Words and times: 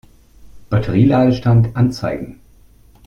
Batterie-Ladestand 0.71 1.75
anzeigen. 1.75 2.39